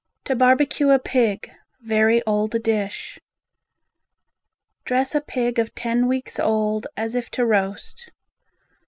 To 0.25 0.35
Barbecue 0.35 0.89
a 0.89 0.97
Pig 0.97 1.51
(very 1.79 2.23
old 2.25 2.63
dish) 2.63 3.19
Dress 4.83 5.13
a 5.13 5.21
pig 5.21 5.59
of 5.59 5.75
ten 5.75 6.07
weeks 6.07 6.39
old 6.39 6.87
as 6.97 7.13
if 7.13 7.29
to 7.29 7.45
roast. 7.45 8.09